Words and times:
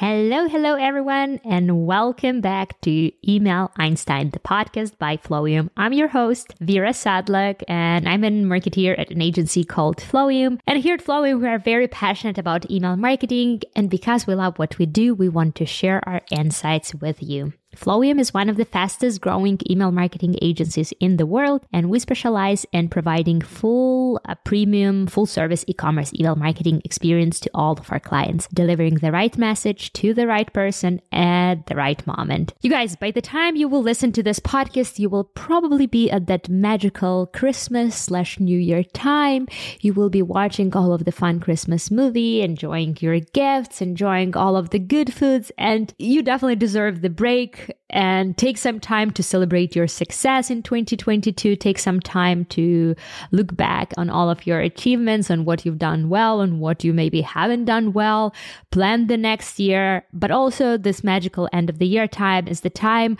Hello, 0.00 0.46
hello, 0.46 0.76
everyone, 0.76 1.40
and 1.44 1.84
welcome 1.84 2.40
back 2.40 2.80
to 2.82 3.10
Email 3.28 3.72
Einstein, 3.78 4.30
the 4.30 4.38
podcast 4.38 4.96
by 4.96 5.16
Flowium. 5.16 5.70
I'm 5.76 5.92
your 5.92 6.06
host, 6.06 6.54
Vira 6.60 6.90
Sadlak, 6.90 7.64
and 7.66 8.08
I'm 8.08 8.22
a 8.22 8.30
marketeer 8.30 8.96
at 8.96 9.10
an 9.10 9.20
agency 9.20 9.64
called 9.64 9.96
Flowium. 9.96 10.60
And 10.68 10.78
here 10.78 10.94
at 10.94 11.04
Flowium, 11.04 11.40
we 11.40 11.48
are 11.48 11.58
very 11.58 11.88
passionate 11.88 12.38
about 12.38 12.70
email 12.70 12.94
marketing, 12.94 13.62
and 13.74 13.90
because 13.90 14.24
we 14.24 14.36
love 14.36 14.56
what 14.56 14.78
we 14.78 14.86
do, 14.86 15.16
we 15.16 15.28
want 15.28 15.56
to 15.56 15.66
share 15.66 16.00
our 16.08 16.20
insights 16.30 16.94
with 16.94 17.20
you. 17.20 17.54
Flowium 17.74 18.20
is 18.20 18.32
one 18.32 18.48
of 18.48 18.56
the 18.56 18.64
fastest 18.64 19.20
growing 19.20 19.58
email 19.68 19.90
marketing 19.90 20.36
agencies 20.40 20.92
in 21.00 21.16
the 21.16 21.26
world, 21.26 21.66
and 21.72 21.90
we 21.90 21.98
specialize 21.98 22.64
in 22.72 22.88
providing 22.88 23.40
full 23.40 23.97
uh, 24.16 24.34
premium, 24.44 25.06
full 25.06 25.26
service 25.26 25.64
e 25.66 25.74
commerce 25.74 26.12
email 26.14 26.36
marketing 26.36 26.80
experience 26.84 27.38
to 27.40 27.50
all 27.54 27.72
of 27.72 27.90
our 27.92 28.00
clients, 28.00 28.48
delivering 28.48 28.96
the 28.96 29.12
right 29.12 29.36
message 29.36 29.92
to 29.94 30.14
the 30.14 30.26
right 30.26 30.52
person 30.52 31.00
at 31.12 31.66
the 31.66 31.74
right 31.74 32.04
moment. 32.06 32.54
You 32.62 32.70
guys, 32.70 32.96
by 32.96 33.10
the 33.10 33.20
time 33.20 33.56
you 33.56 33.68
will 33.68 33.82
listen 33.82 34.12
to 34.12 34.22
this 34.22 34.40
podcast, 34.40 34.98
you 34.98 35.08
will 35.08 35.24
probably 35.24 35.86
be 35.86 36.10
at 36.10 36.26
that 36.26 36.48
magical 36.48 37.26
Christmas 37.26 37.96
slash 37.96 38.40
New 38.40 38.58
Year 38.58 38.82
time. 38.82 39.46
You 39.80 39.94
will 39.94 40.10
be 40.10 40.22
watching 40.22 40.74
all 40.74 40.92
of 40.92 41.04
the 41.04 41.12
fun 41.12 41.40
Christmas 41.40 41.90
movie, 41.90 42.42
enjoying 42.42 42.96
your 43.00 43.20
gifts, 43.20 43.80
enjoying 43.80 44.36
all 44.36 44.56
of 44.56 44.70
the 44.70 44.78
good 44.78 45.12
foods, 45.12 45.52
and 45.58 45.94
you 45.98 46.22
definitely 46.22 46.56
deserve 46.56 47.02
the 47.02 47.10
break 47.10 47.70
and 47.90 48.36
take 48.36 48.58
some 48.58 48.80
time 48.80 49.10
to 49.12 49.22
celebrate 49.22 49.74
your 49.74 49.86
success 49.86 50.50
in 50.50 50.62
2022. 50.62 51.56
Take 51.56 51.78
some 51.78 52.00
time 52.00 52.44
to 52.46 52.94
look 53.32 53.56
back 53.56 53.92
on 53.96 54.10
all 54.10 54.30
of 54.30 54.46
your 54.46 54.60
achievements, 54.60 55.30
on 55.30 55.44
what 55.44 55.64
you've 55.64 55.78
done 55.78 56.08
well, 56.08 56.40
and 56.40 56.60
what 56.60 56.84
you 56.84 56.92
maybe 56.92 57.20
haven't 57.22 57.64
done 57.64 57.92
well. 57.92 58.34
Plan 58.70 59.06
the 59.06 59.16
next 59.16 59.58
year, 59.58 60.04
but 60.12 60.30
also 60.30 60.76
this 60.76 61.02
magical 61.02 61.48
end 61.52 61.70
of 61.70 61.78
the 61.78 61.86
year 61.86 62.06
time 62.06 62.46
is 62.46 62.60
the 62.60 62.70
time 62.70 63.16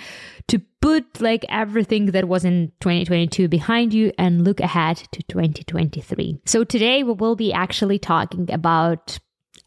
to 0.49 0.61
put 0.81 1.21
like 1.21 1.45
everything 1.49 2.07
that 2.07 2.29
was 2.29 2.45
in 2.45 2.73
2022 2.81 3.49
behind 3.49 3.93
you 3.93 4.13
and 4.19 4.45
look 4.45 4.61
ahead 4.61 4.97
to 5.13 5.23
2023. 5.25 6.41
So 6.47 6.65
today 6.65 7.03
we 7.03 7.13
will 7.13 7.37
be 7.37 7.53
actually 7.53 7.99
talking 7.99 8.51
about 8.53 9.19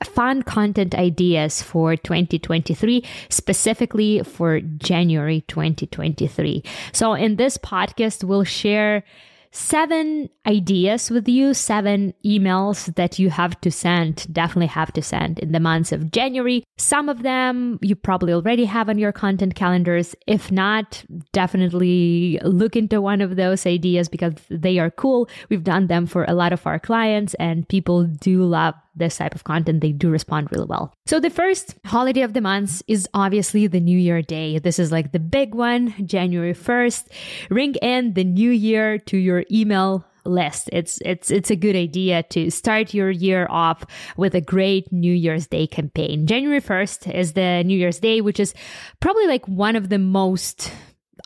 fun 0.03 0.43
content 0.43 0.95
ideas 0.95 1.61
for 1.61 1.95
2023, 1.95 3.05
specifically 3.29 4.21
for 4.23 4.59
January 4.59 5.41
2023. 5.47 6.63
So, 6.91 7.13
in 7.13 7.35
this 7.35 7.57
podcast, 7.57 8.23
we'll 8.23 8.43
share 8.43 9.03
seven 9.51 10.29
ideas 10.47 11.11
with 11.11 11.27
you, 11.27 11.53
seven 11.53 12.13
emails 12.25 12.93
that 12.95 13.19
you 13.19 13.29
have 13.29 13.59
to 13.61 13.69
send, 13.69 14.25
definitely 14.31 14.67
have 14.67 14.91
to 14.93 15.01
send 15.01 15.39
in 15.39 15.51
the 15.51 15.59
months 15.59 15.91
of 15.91 16.11
January. 16.11 16.63
Some 16.77 17.09
of 17.09 17.21
them 17.21 17.77
you 17.81 17.95
probably 17.95 18.33
already 18.33 18.65
have 18.65 18.89
on 18.89 18.97
your 18.97 19.11
content 19.11 19.55
calendars. 19.55 20.15
If 20.25 20.51
not, 20.51 21.03
definitely 21.33 22.39
look 22.43 22.75
into 22.75 23.01
one 23.01 23.21
of 23.21 23.35
those 23.35 23.65
ideas 23.65 24.07
because 24.07 24.33
they 24.49 24.79
are 24.79 24.89
cool. 24.89 25.29
We've 25.49 25.63
done 25.63 25.87
them 25.87 26.05
for 26.07 26.25
a 26.27 26.33
lot 26.33 26.53
of 26.53 26.65
our 26.65 26.79
clients 26.79 27.33
and 27.35 27.67
people 27.67 28.05
do 28.05 28.43
love 28.43 28.75
this 28.95 29.17
type 29.17 29.35
of 29.35 29.43
content, 29.43 29.81
they 29.81 29.91
do 29.91 30.09
respond 30.09 30.49
really 30.51 30.65
well. 30.65 30.93
So 31.05 31.19
the 31.19 31.29
first 31.29 31.75
holiday 31.85 32.21
of 32.21 32.33
the 32.33 32.41
month 32.41 32.81
is 32.87 33.07
obviously 33.13 33.67
the 33.67 33.79
New 33.79 33.97
Year 33.97 34.21
Day. 34.21 34.59
This 34.59 34.79
is 34.79 34.91
like 34.91 35.11
the 35.11 35.19
big 35.19 35.55
one, 35.55 35.93
January 36.05 36.53
1st. 36.53 37.07
Ring 37.49 37.75
in 37.75 38.13
the 38.13 38.23
new 38.23 38.51
year 38.51 38.97
to 38.97 39.17
your 39.17 39.45
email 39.51 40.05
list. 40.25 40.69
It's 40.71 40.99
it's 41.03 41.31
it's 41.31 41.49
a 41.49 41.55
good 41.55 41.75
idea 41.75 42.23
to 42.23 42.49
start 42.51 42.93
your 42.93 43.09
year 43.09 43.47
off 43.49 43.83
with 44.17 44.35
a 44.35 44.41
great 44.41 44.91
New 44.91 45.13
Year's 45.13 45.47
Day 45.47 45.67
campaign. 45.67 46.27
January 46.27 46.61
1st 46.61 47.13
is 47.13 47.33
the 47.33 47.63
New 47.63 47.77
Year's 47.77 47.99
Day, 47.99 48.21
which 48.21 48.39
is 48.39 48.53
probably 48.99 49.27
like 49.27 49.47
one 49.47 49.75
of 49.75 49.89
the 49.89 49.99
most 49.99 50.71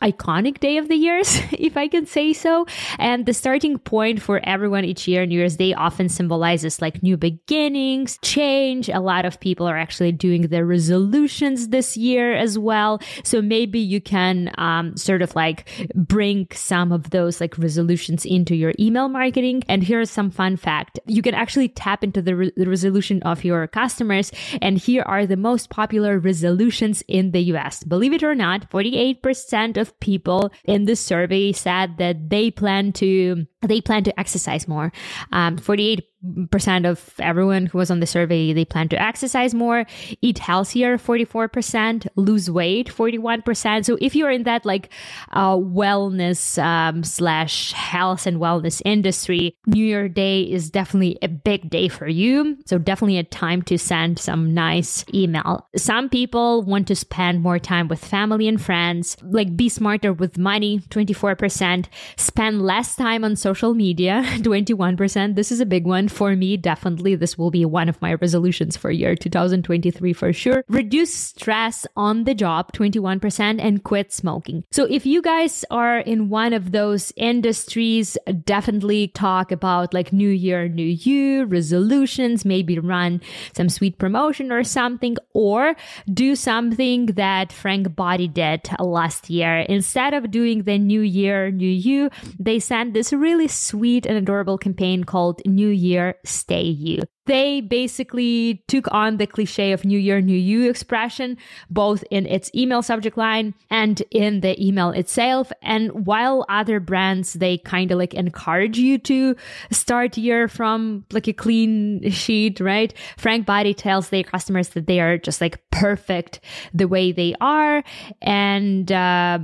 iconic 0.02 0.60
day 0.60 0.78
of 0.78 0.88
the 0.88 0.96
years, 0.96 1.40
if 1.52 1.76
I 1.76 1.88
can 1.88 2.06
say 2.06 2.32
so. 2.32 2.66
And 2.98 3.26
the 3.26 3.34
starting 3.34 3.78
point 3.78 4.22
for 4.22 4.40
everyone 4.44 4.84
each 4.84 5.08
year, 5.08 5.26
New 5.26 5.38
Year's 5.38 5.56
Day 5.56 5.74
often 5.74 6.08
symbolizes 6.08 6.80
like 6.80 7.02
new 7.02 7.16
beginnings, 7.16 8.18
change. 8.22 8.88
A 8.88 9.00
lot 9.00 9.24
of 9.24 9.40
people 9.40 9.66
are 9.66 9.76
actually 9.76 10.12
doing 10.12 10.42
their 10.42 10.64
resolutions 10.64 11.68
this 11.68 11.96
year 11.96 12.34
as 12.34 12.58
well. 12.58 13.00
So 13.24 13.42
maybe 13.42 13.78
you 13.78 14.00
can 14.00 14.52
um, 14.58 14.96
sort 14.96 15.22
of 15.22 15.34
like 15.34 15.68
bring 15.94 16.46
some 16.52 16.92
of 16.92 17.10
those 17.10 17.40
like 17.40 17.56
resolutions 17.58 18.24
into 18.24 18.54
your 18.54 18.72
email 18.78 19.08
marketing. 19.08 19.62
And 19.68 19.82
here's 19.82 20.10
some 20.10 20.30
fun 20.30 20.56
fact. 20.56 20.98
You 21.06 21.22
can 21.22 21.34
actually 21.34 21.68
tap 21.68 22.04
into 22.04 22.22
the, 22.22 22.36
re- 22.36 22.52
the 22.56 22.68
resolution 22.68 23.22
of 23.22 23.44
your 23.44 23.66
customers. 23.66 24.32
And 24.60 24.78
here 24.78 25.02
are 25.02 25.26
the 25.26 25.36
most 25.36 25.70
popular 25.70 26.18
resolutions 26.18 27.02
in 27.08 27.30
the 27.32 27.40
US. 27.54 27.84
Believe 27.84 28.12
it 28.12 28.22
or 28.22 28.34
not, 28.34 28.70
48% 28.70 29.76
of 29.76 29.85
of 29.86 29.98
people 30.00 30.50
in 30.64 30.84
the 30.84 30.96
survey 30.96 31.52
said 31.52 31.98
that 31.98 32.30
they 32.30 32.50
plan 32.50 32.92
to 32.92 33.46
they 33.66 33.80
plan 33.80 34.04
to 34.04 34.18
exercise 34.18 34.68
more. 34.68 34.92
Um, 35.32 35.56
48 35.56 36.04
percent 36.50 36.86
of 36.86 37.14
everyone 37.20 37.66
who 37.66 37.78
was 37.78 37.88
on 37.88 38.00
the 38.00 38.06
survey 38.06 38.52
they 38.52 38.64
plan 38.64 38.88
to 38.88 39.00
exercise 39.00 39.54
more 39.54 39.84
eat 40.22 40.38
healthier 40.38 40.98
44% 40.98 42.08
lose 42.16 42.50
weight 42.50 42.88
41% 42.88 43.84
so 43.84 43.96
if 44.00 44.16
you're 44.16 44.30
in 44.30 44.42
that 44.42 44.64
like 44.66 44.90
uh, 45.32 45.54
wellness 45.54 46.60
um, 46.60 47.04
slash 47.04 47.72
health 47.74 48.26
and 48.26 48.38
wellness 48.38 48.82
industry 48.84 49.56
new 49.66 49.84
year 49.84 50.08
day 50.08 50.42
is 50.42 50.70
definitely 50.70 51.18
a 51.22 51.28
big 51.28 51.70
day 51.70 51.88
for 51.88 52.08
you. 52.08 52.56
So 52.66 52.78
definitely 52.78 53.18
a 53.18 53.24
time 53.24 53.62
to 53.62 53.78
send 53.78 54.18
some 54.18 54.52
nice 54.54 55.04
email. 55.14 55.68
Some 55.76 56.08
people 56.08 56.62
want 56.62 56.88
to 56.88 56.96
spend 56.96 57.42
more 57.42 57.58
time 57.58 57.88
with 57.88 58.04
family 58.04 58.48
and 58.48 58.60
friends. 58.60 59.16
Like 59.22 59.56
be 59.56 59.68
smarter 59.68 60.12
with 60.12 60.38
money 60.38 60.80
24% 60.90 61.86
spend 62.16 62.62
less 62.62 62.96
time 62.96 63.24
on 63.24 63.36
social 63.36 63.55
media 63.74 64.22
21% 64.36 65.34
this 65.34 65.52
is 65.52 65.60
a 65.60 65.66
big 65.66 65.86
one 65.86 66.08
for 66.08 66.34
me, 66.36 66.56
definitely 66.56 67.14
this 67.14 67.38
will 67.38 67.50
be 67.50 67.64
one 67.64 67.88
of 67.88 68.00
my 68.00 68.14
resolutions 68.14 68.76
for 68.76 68.90
year 68.90 69.14
2023 69.14 70.12
for 70.12 70.32
sure. 70.32 70.64
Reduce 70.68 71.14
stress 71.14 71.86
on 71.96 72.24
the 72.24 72.34
job, 72.34 72.72
21%, 72.72 73.60
and 73.60 73.84
quit 73.84 74.12
smoking. 74.12 74.64
So 74.70 74.84
if 74.84 75.06
you 75.06 75.22
guys 75.22 75.64
are 75.70 75.98
in 75.98 76.28
one 76.28 76.52
of 76.52 76.72
those 76.72 77.12
industries, 77.16 78.16
definitely 78.44 79.08
talk 79.08 79.52
about 79.52 79.94
like 79.94 80.12
new 80.12 80.28
year, 80.28 80.68
new 80.68 80.86
you, 80.86 81.44
resolutions, 81.44 82.44
maybe 82.44 82.78
run 82.78 83.20
some 83.54 83.68
sweet 83.68 83.98
promotion 83.98 84.52
or 84.52 84.64
something, 84.64 85.16
or 85.32 85.76
do 86.12 86.36
something 86.36 87.06
that 87.06 87.52
Frank 87.52 87.94
Body 87.94 88.28
did 88.28 88.68
last 88.78 89.30
year. 89.30 89.58
Instead 89.68 90.14
of 90.14 90.30
doing 90.30 90.62
the 90.62 90.78
new 90.78 91.00
year, 91.00 91.50
new 91.50 91.68
you, 91.68 92.10
they 92.38 92.58
sent 92.58 92.94
this 92.94 93.12
really 93.12 93.45
sweet 93.48 94.06
and 94.06 94.16
adorable 94.16 94.58
campaign 94.58 95.04
called 95.04 95.42
New 95.46 95.68
Year 95.68 96.16
Stay 96.24 96.64
You. 96.64 97.02
They 97.26 97.60
basically 97.60 98.64
took 98.68 98.86
on 98.92 99.18
the 99.18 99.26
cliche 99.26 99.72
of 99.72 99.84
New 99.84 99.98
Year, 99.98 100.20
New 100.20 100.36
You 100.36 100.68
expression, 100.70 101.36
both 101.70 102.04
in 102.10 102.26
its 102.26 102.50
email 102.54 102.82
subject 102.82 103.16
line 103.16 103.54
and 103.70 104.02
in 104.10 104.40
the 104.40 104.54
email 104.64 104.90
itself. 104.90 105.52
And 105.62 106.06
while 106.06 106.46
other 106.48 106.80
brands, 106.80 107.34
they 107.34 107.58
kind 107.58 107.90
of 107.90 107.98
like 107.98 108.14
encourage 108.14 108.78
you 108.78 108.98
to 108.98 109.36
start 109.70 110.16
year 110.16 110.48
from 110.48 111.04
like 111.12 111.28
a 111.28 111.32
clean 111.32 112.10
sheet, 112.10 112.60
right? 112.60 112.94
Frank 113.16 113.46
Body 113.46 113.74
tells 113.74 114.08
their 114.08 114.24
customers 114.24 114.70
that 114.70 114.86
they 114.86 115.00
are 115.00 115.18
just 115.18 115.40
like 115.40 115.58
perfect 115.70 116.40
the 116.72 116.88
way 116.88 117.12
they 117.12 117.34
are. 117.40 117.82
And 118.22 118.90
uh, 118.90 119.38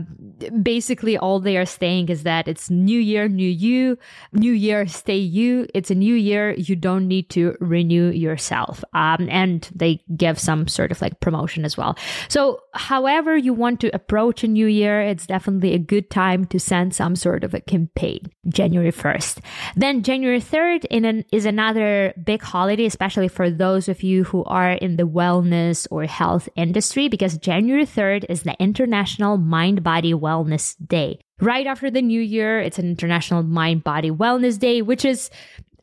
basically, 0.62 1.18
all 1.18 1.40
they 1.40 1.56
are 1.56 1.66
saying 1.66 2.08
is 2.08 2.22
that 2.22 2.48
it's 2.48 2.70
New 2.70 2.98
Year, 2.98 3.28
New 3.28 3.48
You, 3.48 3.98
New 4.32 4.52
Year, 4.52 4.86
stay 4.86 5.18
you. 5.18 5.66
It's 5.74 5.90
a 5.90 5.94
new 5.94 6.14
year. 6.14 6.54
You 6.54 6.76
don't 6.76 7.08
need 7.08 7.28
to 7.30 7.56
renew 7.72 8.10
yourself. 8.10 8.84
Um, 8.92 9.28
and 9.30 9.68
they 9.74 10.04
give 10.14 10.38
some 10.38 10.68
sort 10.68 10.92
of 10.92 11.00
like 11.00 11.18
promotion 11.20 11.64
as 11.64 11.76
well. 11.76 11.96
So, 12.28 12.60
however 12.74 13.36
you 13.36 13.52
want 13.52 13.80
to 13.80 13.94
approach 13.94 14.44
a 14.44 14.48
new 14.48 14.66
year, 14.66 15.00
it's 15.00 15.26
definitely 15.26 15.74
a 15.74 15.78
good 15.78 16.10
time 16.10 16.44
to 16.46 16.60
send 16.60 16.94
some 16.94 17.16
sort 17.16 17.42
of 17.42 17.54
a 17.54 17.60
campaign. 17.60 18.20
January 18.48 18.92
1st. 18.92 19.38
Then 19.76 20.02
January 20.02 20.40
3rd 20.40 20.86
an, 20.90 21.24
is 21.32 21.46
another 21.46 22.12
big 22.22 22.42
holiday, 22.42 22.84
especially 22.84 23.28
for 23.28 23.50
those 23.50 23.88
of 23.88 24.02
you 24.02 24.24
who 24.24 24.44
are 24.44 24.72
in 24.72 24.96
the 24.96 25.06
wellness 25.06 25.86
or 25.90 26.04
health 26.04 26.48
industry, 26.56 27.08
because 27.08 27.38
January 27.38 27.86
3rd 27.86 28.26
is 28.28 28.42
the 28.42 28.56
International 28.60 29.38
Mind 29.38 29.82
Body 29.82 30.12
Wellness 30.12 30.76
Day. 30.86 31.20
Right 31.40 31.66
after 31.66 31.90
the 31.90 32.02
new 32.02 32.20
year, 32.20 32.60
it's 32.60 32.78
an 32.78 32.88
International 32.88 33.42
Mind 33.42 33.82
Body 33.82 34.10
Wellness 34.10 34.58
Day, 34.58 34.82
which 34.82 35.04
is 35.04 35.30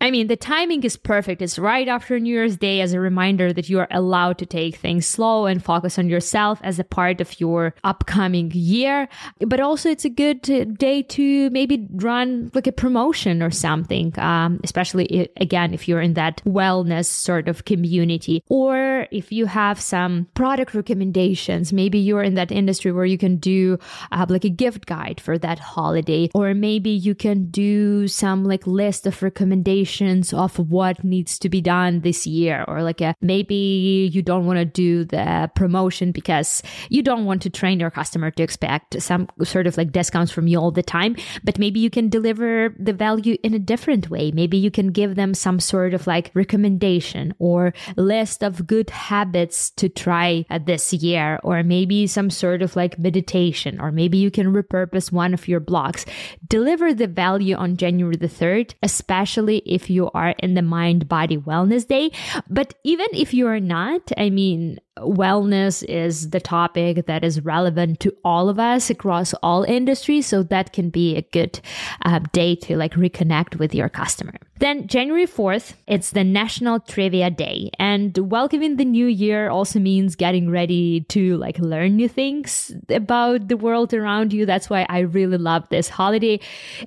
I 0.01 0.11
mean, 0.11 0.27
the 0.27 0.37
timing 0.37 0.83
is 0.83 0.95
perfect. 0.95 1.41
It's 1.41 1.59
right 1.59 1.87
after 1.87 2.17
New 2.19 2.33
Year's 2.33 2.55
Day 2.55 2.79
as 2.79 2.93
a 2.93 3.01
reminder 3.01 3.51
that 3.51 3.67
you 3.67 3.79
are 3.79 3.87
allowed 3.91 4.37
to 4.37 4.45
take 4.45 4.77
things 4.77 5.05
slow 5.05 5.45
and 5.45 5.63
focus 5.63 5.99
on 5.99 6.07
yourself 6.07 6.61
as 6.63 6.79
a 6.79 6.85
part 6.85 7.19
of 7.19 7.37
your 7.41 7.75
upcoming 7.83 8.49
year. 8.51 9.09
But 9.39 9.59
also, 9.59 9.89
it's 9.89 10.05
a 10.05 10.09
good 10.09 10.41
day 10.77 11.01
to 11.03 11.49
maybe 11.49 11.85
run 11.91 12.49
like 12.53 12.65
a 12.65 12.71
promotion 12.71 13.43
or 13.43 13.51
something, 13.51 14.17
um, 14.17 14.61
especially 14.63 15.29
again, 15.35 15.73
if 15.73 15.89
you're 15.89 16.01
in 16.01 16.13
that 16.13 16.41
wellness 16.45 17.07
sort 17.07 17.49
of 17.49 17.65
community, 17.65 18.41
or 18.47 19.05
if 19.11 19.33
you 19.33 19.47
have 19.47 19.81
some 19.81 20.27
product 20.33 20.73
recommendations, 20.73 21.73
maybe 21.73 21.99
you're 21.99 22.23
in 22.23 22.35
that 22.35 22.53
industry 22.53 22.93
where 22.93 23.05
you 23.05 23.17
can 23.17 23.35
do 23.35 23.77
uh, 24.13 24.25
like 24.29 24.45
a 24.45 24.49
gift 24.49 24.85
guide 24.85 25.19
for 25.19 25.37
that 25.37 25.59
holiday, 25.59 26.29
or 26.33 26.53
maybe 26.53 26.89
you 26.89 27.13
can 27.13 27.49
do 27.51 28.07
some 28.07 28.45
like 28.45 28.65
list 28.65 29.05
of 29.05 29.21
recommendations 29.21 29.88
of 30.33 30.59
what 30.59 31.03
needs 31.03 31.39
to 31.39 31.49
be 31.49 31.61
done 31.61 32.01
this 32.01 32.27
year 32.27 32.63
or 32.67 32.83
like 32.83 33.01
a, 33.01 33.15
maybe 33.21 34.09
you 34.13 34.21
don't 34.21 34.45
want 34.45 34.59
to 34.59 34.65
do 34.65 35.03
the 35.05 35.49
promotion 35.55 36.11
because 36.11 36.61
you 36.89 37.01
don't 37.01 37.25
want 37.25 37.41
to 37.41 37.49
train 37.49 37.79
your 37.79 37.91
customer 37.91 38.31
to 38.31 38.43
expect 38.43 39.01
some 39.01 39.27
sort 39.43 39.67
of 39.67 39.77
like 39.77 39.91
discounts 39.91 40.31
from 40.31 40.47
you 40.47 40.59
all 40.59 40.71
the 40.71 40.83
time 40.83 41.15
but 41.43 41.57
maybe 41.57 41.79
you 41.79 41.89
can 41.89 42.09
deliver 42.09 42.75
the 42.77 42.93
value 42.93 43.37
in 43.43 43.53
a 43.53 43.59
different 43.59 44.09
way. 44.09 44.31
Maybe 44.31 44.57
you 44.57 44.71
can 44.71 44.87
give 44.91 45.15
them 45.15 45.33
some 45.33 45.59
sort 45.59 45.93
of 45.93 46.07
like 46.07 46.31
recommendation 46.33 47.33
or 47.39 47.73
list 47.95 48.43
of 48.43 48.67
good 48.67 48.89
habits 48.89 49.69
to 49.71 49.89
try 49.89 50.45
uh, 50.49 50.59
this 50.63 50.93
year 50.93 51.39
or 51.43 51.63
maybe 51.63 52.07
some 52.07 52.29
sort 52.29 52.61
of 52.61 52.75
like 52.75 52.99
meditation 52.99 53.79
or 53.79 53.91
maybe 53.91 54.17
you 54.17 54.31
can 54.31 54.53
repurpose 54.53 55.11
one 55.11 55.33
of 55.33 55.47
your 55.47 55.61
blogs 55.61 56.05
deliver 56.47 56.93
the 56.93 57.07
value 57.07 57.55
on 57.55 57.77
January 57.77 58.15
the 58.15 58.27
3rd 58.27 58.73
especially 58.83 59.57
if 59.65 59.78
if 59.79 59.89
you 59.89 60.11
are 60.11 60.35
in 60.39 60.53
the 60.55 60.61
mind 60.61 61.07
body 61.07 61.37
wellness 61.37 61.87
day. 61.87 62.11
But 62.49 62.73
even 62.83 63.07
if 63.13 63.33
you 63.33 63.47
are 63.47 63.61
not, 63.61 64.11
I 64.17 64.29
mean, 64.29 64.79
wellness 65.01 65.83
is 65.83 66.29
the 66.29 66.39
topic 66.39 67.05
that 67.05 67.23
is 67.23 67.43
relevant 67.43 67.99
to 68.01 68.15
all 68.23 68.49
of 68.49 68.59
us 68.59 68.89
across 68.89 69.33
all 69.43 69.63
industries. 69.63 70.27
So 70.27 70.43
that 70.43 70.73
can 70.73 70.89
be 70.89 71.15
a 71.15 71.21
good 71.21 71.59
uh, 72.05 72.19
day 72.31 72.55
to 72.55 72.77
like 72.77 72.93
reconnect 72.93 73.57
with 73.57 73.73
your 73.73 73.89
customer. 73.89 74.33
Then 74.59 74.87
January 74.87 75.25
4th, 75.25 75.75
it's 75.87 76.11
the 76.11 76.25
National 76.25 76.81
Trivia 76.81 77.31
Day. 77.31 77.71
And 77.79 78.17
welcoming 78.17 78.75
the 78.75 78.83
new 78.83 79.07
year 79.07 79.49
also 79.49 79.79
means 79.79 80.17
getting 80.17 80.49
ready 80.49 81.01
to 81.09 81.37
like 81.37 81.57
learn 81.59 81.95
new 81.95 82.09
things 82.09 82.73
about 82.89 83.47
the 83.47 83.55
world 83.55 83.93
around 83.93 84.33
you. 84.33 84.45
That's 84.45 84.69
why 84.69 84.85
I 84.89 84.99
really 84.99 85.37
love 85.37 85.69
this 85.69 85.87
holiday. 85.87 86.41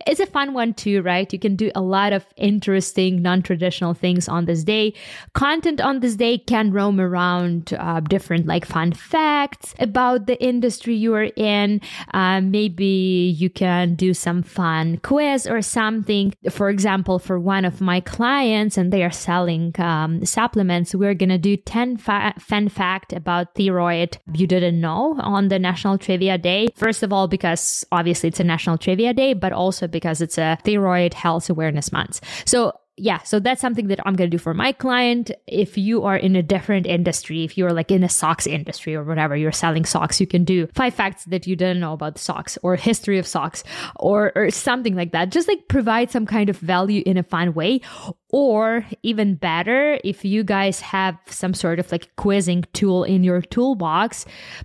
It's 0.07 0.21
a 0.21 0.27
fun 0.27 0.53
one 0.53 0.75
too, 0.75 1.01
right? 1.01 1.33
You 1.33 1.39
can 1.39 1.57
do 1.57 1.71
a 1.75 1.81
lot 1.81 2.13
of 2.13 2.27
interesting, 2.37 3.23
non 3.23 3.41
traditional 3.41 3.95
things 3.95 4.29
on 4.29 4.45
this 4.45 4.65
day. 4.65 4.93
Content 5.33 5.81
on 5.81 6.01
this 6.01 6.17
day 6.17 6.37
can 6.37 6.73
roam 6.73 7.01
around 7.01 7.73
uh, 7.73 8.02
different 8.09 8.47
like 8.47 8.65
fun 8.65 8.93
facts 8.93 9.75
about 9.79 10.27
the 10.27 10.43
industry 10.43 10.95
you 10.95 11.15
are 11.15 11.31
in. 11.37 11.81
Uh, 12.15 12.41
maybe 12.41 13.35
you 13.37 13.51
can 13.51 13.95
do 13.95 14.15
some 14.15 14.43
fun 14.43 14.99
quiz 14.99 15.47
or 15.47 15.63
something. 15.63 16.35
For 16.51 16.69
example, 16.69 17.19
for 17.19 17.39
one 17.39 17.65
of 17.65 17.81
my 17.81 18.01
clients, 18.01 18.77
and 18.77 18.93
they 18.93 19.03
are 19.03 19.11
selling 19.11 19.75
um, 19.79 20.25
supplements, 20.25 20.95
we're 20.95 21.15
gonna 21.15 21.39
do 21.39 21.57
10 21.57 21.97
fa- 21.97 22.35
fun 22.39 22.69
fact 22.69 23.13
about 23.13 23.55
thyroid 23.55 24.19
you 24.33 24.47
didn't 24.47 24.81
know 24.81 25.17
on 25.21 25.49
the 25.49 25.59
National 25.59 25.99
Trivia 25.99 26.39
Day. 26.39 26.69
First 26.77 27.03
of 27.03 27.13
all, 27.13 27.29
because 27.29 27.85
obviously 27.93 28.29
it's 28.29 28.41
a 28.41 28.45
National 28.45 28.79
Trivia 28.79 29.15
Day, 29.15 29.35
but 29.35 29.53
also 29.53 29.87
because 29.87 30.21
it's 30.21 30.39
a 30.39 30.59
thyroid 30.65 31.15
health 31.15 31.51
awareness 31.51 31.93
month. 31.93 32.21
So 32.45 32.73
yeah, 32.99 33.23
so 33.23 33.41
that's 33.41 33.61
something 33.61 33.89
that 33.89 34.01
I'm 34.05 34.15
going 34.15 34.31
to 34.31 34.37
do 34.37 34.41
for 34.41 34.53
my 34.53 34.73
client. 34.73 35.31
If 35.47 35.79
you 35.79 36.05
are 36.05 36.17
in 36.17 36.37
a 36.37 36.43
different 36.43 36.87
industry, 36.87 37.43
if 37.43 37.57
you're 37.57 37.73
like 37.73 37.91
in 37.91 38.05
a 38.05 38.09
socks 38.09 38.47
industry 38.47 38.95
or 38.95 39.03
whatever, 39.03 39.35
you're 39.35 39.51
selling 39.51 39.87
socks, 39.87 40.21
you 40.21 40.27
can 40.27 40.45
do 40.45 40.67
five 40.75 40.93
facts 40.93 41.25
that 41.25 41.47
you 41.47 41.57
didn't 41.57 41.81
know 41.81 41.95
about 41.95 42.19
socks 42.19 42.59
or 42.63 42.77
history 42.77 43.19
of 43.19 43.27
socks 43.27 43.65
or, 43.97 44.33
or 44.37 44.51
something 44.51 44.95
like 44.95 45.13
that. 45.13 45.31
Just 45.31 45.49
like 45.49 45.69
provide 45.69 46.11
some 46.11 46.27
kind 46.27 46.51
of 46.51 46.59
value 46.59 47.03
in 47.07 47.17
a 47.17 47.23
fun 47.23 47.55
way. 47.55 47.81
Or 48.33 48.87
even 49.03 49.35
better, 49.35 49.99
if 50.03 50.25
you 50.25 50.43
guys 50.43 50.81
have 50.81 51.19
some 51.27 51.53
sort 51.53 51.79
of 51.79 51.93
like 51.93 52.17
quizzing 52.17 52.65
tool 52.73 53.05
in 53.05 53.23
your 53.23 53.43
toolbox, 53.43 54.25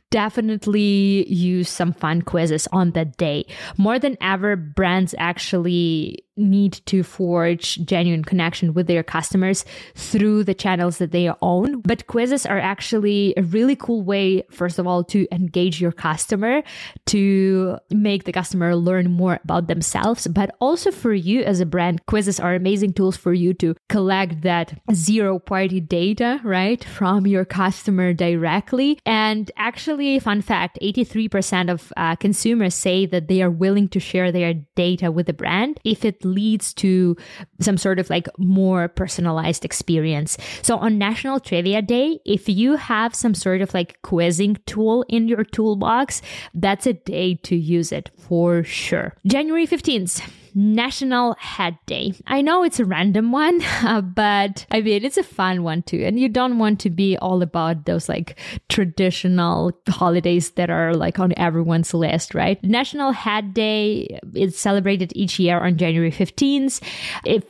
definitely 0.09 1.27
use 1.31 1.67
some 1.67 1.91
fun 1.91 2.21
quizzes 2.21 2.67
on 2.71 2.91
that 2.91 3.17
day. 3.17 3.45
More 3.77 3.99
than 3.99 4.17
ever, 4.21 4.55
brands 4.55 5.13
actually 5.17 6.23
need 6.37 6.73
to 6.85 7.03
forge 7.03 7.83
genuine 7.83 8.23
connection 8.23 8.73
with 8.73 8.87
their 8.87 9.03
customers 9.03 9.65
through 9.95 10.43
the 10.43 10.53
channels 10.53 10.99
that 10.99 11.11
they 11.11 11.29
own. 11.41 11.81
But 11.81 12.07
quizzes 12.07 12.45
are 12.45 12.59
actually 12.59 13.33
a 13.35 13.41
really 13.41 13.75
cool 13.75 14.03
way, 14.03 14.43
first 14.51 14.79
of 14.79 14.87
all, 14.87 15.03
to 15.05 15.27
engage 15.31 15.81
your 15.81 15.91
customer, 15.91 16.61
to 17.07 17.77
make 17.89 18.25
the 18.25 18.31
customer 18.31 18.75
learn 18.75 19.11
more 19.11 19.39
about 19.43 19.67
themselves, 19.67 20.27
but 20.27 20.55
also 20.61 20.91
for 20.91 21.13
you 21.13 21.41
as 21.41 21.59
a 21.59 21.65
brand, 21.65 22.05
quizzes 22.05 22.39
are 22.39 22.53
amazing 22.53 22.93
tools 22.93 23.17
for 23.17 23.33
you 23.33 23.53
to 23.59 23.75
collect 23.89 24.41
that 24.41 24.79
zero 24.93 25.39
party 25.39 25.79
data, 25.79 26.39
right, 26.43 26.83
from 26.83 27.27
your 27.27 27.45
customer 27.45 28.13
directly. 28.13 28.99
And 29.05 29.51
actually, 29.57 30.19
fun 30.19 30.41
fact 30.41 30.77
83% 30.81 31.71
of 31.71 31.93
uh, 31.97 32.15
consumers 32.15 32.75
say 32.75 33.05
that 33.05 33.27
they 33.27 33.41
are 33.41 33.51
willing 33.51 33.87
to 33.89 33.99
share 33.99 34.31
their 34.31 34.53
data 34.75 35.11
with 35.11 35.27
the 35.27 35.33
brand 35.33 35.79
if 35.83 36.05
it 36.05 36.23
leads 36.23 36.73
to 36.75 37.15
some 37.59 37.77
sort 37.77 37.99
of 37.99 38.09
like 38.09 38.27
more 38.37 38.87
personalized 38.87 39.65
experience. 39.65 40.37
So 40.61 40.77
on 40.77 40.97
National 40.97 41.39
Trivia 41.39 41.81
Day, 41.81 42.19
if 42.25 42.49
you 42.49 42.75
have 42.75 43.15
some 43.15 43.33
sort 43.33 43.61
of 43.61 43.73
like 43.73 44.01
quizzing 44.01 44.57
tool 44.65 45.05
in 45.09 45.27
your 45.27 45.43
toolbox, 45.43 46.21
that's 46.53 46.85
a 46.85 46.93
day 46.93 47.35
to 47.35 47.55
use 47.55 47.91
it 47.91 48.09
for 48.17 48.63
sure. 48.63 49.15
January 49.25 49.67
15th. 49.67 50.21
National 50.57 51.35
Hat 51.37 51.75
Day. 51.85 52.13
I 52.25 52.41
know 52.41 52.63
it's 52.63 52.79
a 52.79 52.85
random 52.85 53.31
one, 53.31 53.61
uh, 53.83 54.01
but 54.01 54.65
I 54.71 54.81
mean, 54.81 55.05
it's 55.05 55.17
a 55.17 55.23
fun 55.23 55.61
one 55.61 55.83
too. 55.83 56.03
And 56.03 56.19
you 56.19 56.27
don't 56.27 56.57
want 56.57 56.79
to 56.79 56.89
be 56.89 57.15
all 57.17 57.43
about 57.43 57.85
those 57.85 58.09
like 58.09 58.39
traditional 58.67 59.71
holidays 59.87 60.49
that 60.51 60.71
are 60.71 60.95
like 60.95 61.19
on 61.19 61.33
everyone's 61.37 61.93
list, 61.93 62.33
right? 62.33 62.61
National 62.63 63.11
Hat 63.11 63.53
Day 63.53 64.19
is 64.33 64.57
celebrated 64.57 65.13
each 65.15 65.37
year 65.37 65.59
on 65.59 65.77
January 65.77 66.11
15th. 66.11 66.81
If 67.23 67.43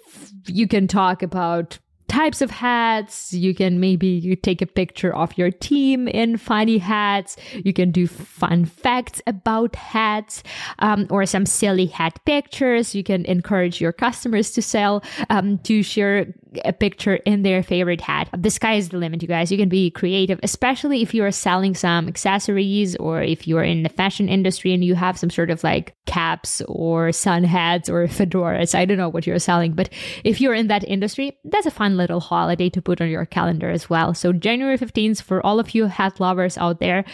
you 0.48 0.68
can 0.68 0.88
talk 0.88 1.24
about 1.24 1.80
types 2.08 2.42
of 2.42 2.52
hats. 2.52 3.34
You 3.34 3.54
can 3.54 3.80
maybe 3.80 4.08
you 4.08 4.36
take 4.36 4.62
a 4.62 4.66
picture 4.66 5.16
of 5.16 5.38
your 5.38 5.52
team 5.52 6.08
in 6.08 6.38
funny 6.38 6.78
hats. 6.78 7.38
You 7.54 7.74
can 7.74 7.92
do 7.92 8.08
fun 8.08 8.66
facts 8.66 9.22
about 9.28 9.76
hats 9.76 10.44
um, 10.80 11.08
or 11.10 11.26
some 11.26 11.46
silly 11.46 11.88
hat 11.88 12.20
pictures. 12.26 12.96
You 12.96 13.04
can 13.04 13.26
encourage 13.26 13.82
your 13.82 13.94
customers 13.94 14.52
to 14.52 14.62
sell, 14.62 15.04
um, 15.30 15.58
to 15.60 15.84
share 15.84 16.34
a 16.64 16.74
picture 16.74 17.16
in 17.16 17.44
their 17.44 17.64
favorite 17.64 18.02
hat. 18.02 18.30
The 18.38 18.50
sky 18.50 18.76
is 18.76 18.90
the 18.90 18.98
limit, 18.98 19.22
you 19.22 19.28
guys. 19.28 19.52
You 19.52 19.58
can 19.58 19.70
be 19.70 19.92
creative, 19.92 20.40
especially 20.44 21.02
if 21.02 21.14
you're 21.14 21.32
selling 21.32 21.76
some 21.76 22.08
accessories 22.08 22.96
or 22.98 23.22
if 23.22 23.48
you're 23.48 23.64
in 23.64 23.84
the 23.84 23.90
fashion 23.90 24.30
industry 24.30 24.74
and 24.74 24.84
you 24.84 24.96
have 24.96 25.18
some 25.18 25.30
sort 25.30 25.50
of 25.50 25.64
like 25.64 25.96
caps 26.06 26.62
or 26.68 27.12
sun 27.12 27.44
hats 27.44 27.90
or 27.90 28.08
fedoras. 28.08 28.76
I 28.76 28.86
don't 28.86 28.98
know 28.98 29.10
what 29.10 29.28
you're 29.28 29.40
selling, 29.40 29.74
but 29.74 29.90
if 30.24 30.42
you're 30.42 30.54
in 30.54 30.68
that 30.68 30.88
industry, 30.88 31.38
that's 31.44 31.66
a 31.66 31.72
fun 31.72 31.98
little 31.98 32.20
holiday 32.20 32.70
to 32.70 32.82
put 32.82 33.02
on 33.02 33.10
your 33.10 33.26
calendar 33.26 33.70
as 33.70 33.90
well. 33.90 34.14
So 34.14 34.34
January 34.34 34.78
15th, 34.78 35.22
for 35.22 35.46
all 35.46 35.60
of 35.60 35.76
you 35.76 35.86
hat 35.86 36.20
lovers 36.20 36.58
out 36.58 36.80
there, 36.80 37.06